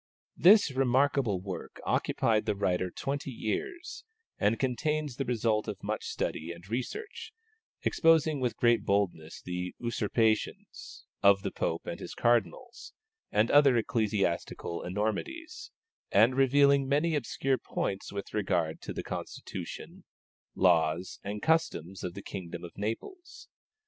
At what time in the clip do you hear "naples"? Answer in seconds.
22.75-23.49